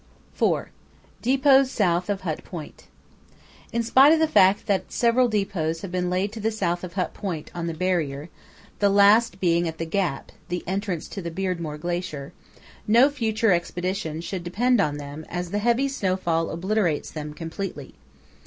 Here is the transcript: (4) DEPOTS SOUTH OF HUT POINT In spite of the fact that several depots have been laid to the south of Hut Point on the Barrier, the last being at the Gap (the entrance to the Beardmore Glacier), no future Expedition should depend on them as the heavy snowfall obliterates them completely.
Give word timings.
(4) 0.33 0.71
DEPOTS 1.21 1.69
SOUTH 1.69 2.09
OF 2.09 2.21
HUT 2.21 2.43
POINT 2.43 2.87
In 3.71 3.83
spite 3.83 4.11
of 4.11 4.17
the 4.17 4.27
fact 4.27 4.65
that 4.65 4.91
several 4.91 5.27
depots 5.27 5.81
have 5.81 5.91
been 5.91 6.09
laid 6.09 6.31
to 6.31 6.39
the 6.39 6.49
south 6.49 6.83
of 6.83 6.93
Hut 6.93 7.13
Point 7.13 7.51
on 7.53 7.67
the 7.67 7.75
Barrier, 7.75 8.27
the 8.79 8.89
last 8.89 9.39
being 9.39 9.67
at 9.67 9.77
the 9.77 9.85
Gap 9.85 10.31
(the 10.49 10.63
entrance 10.65 11.07
to 11.09 11.21
the 11.21 11.29
Beardmore 11.29 11.79
Glacier), 11.79 12.33
no 12.87 13.11
future 13.11 13.51
Expedition 13.51 14.21
should 14.21 14.43
depend 14.43 14.81
on 14.81 14.97
them 14.97 15.23
as 15.29 15.51
the 15.51 15.59
heavy 15.59 15.87
snowfall 15.87 16.49
obliterates 16.49 17.11
them 17.11 17.35
completely. 17.35 17.93